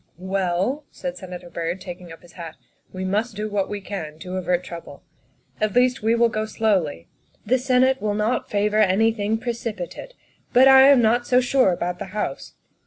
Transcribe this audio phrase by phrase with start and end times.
[0.35, 2.55] "Well," said Senator Byrd, taking up his hat,"
[2.91, 5.03] we must do what we can to avert trouble.
[5.61, 7.07] At least we will go slowly.
[7.45, 10.15] The Senate will not favor anything precipi tate,
[10.53, 12.55] but I am not so sure about the House.